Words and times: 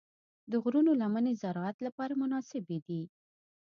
د 0.51 0.53
غرونو 0.63 0.91
لمنې 1.01 1.33
د 1.35 1.39
زراعت 1.41 1.77
لپاره 1.87 2.13
مناسبې 2.21 2.77
دي. 2.87 3.01